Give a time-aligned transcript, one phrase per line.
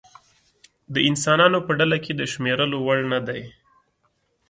[0.93, 3.41] د انسانانو په ډله کې د شمېرلو وړ نه دی.